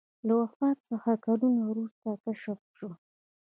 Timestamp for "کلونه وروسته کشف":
1.25-2.59